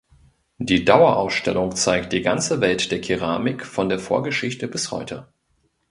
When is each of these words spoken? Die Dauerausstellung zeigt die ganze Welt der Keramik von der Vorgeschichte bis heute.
Die 0.57 0.83
Dauerausstellung 0.83 1.75
zeigt 1.75 2.11
die 2.11 2.23
ganze 2.23 2.59
Welt 2.59 2.89
der 2.91 3.01
Keramik 3.01 3.63
von 3.63 3.87
der 3.87 3.99
Vorgeschichte 3.99 4.67
bis 4.67 4.89
heute. 4.91 5.27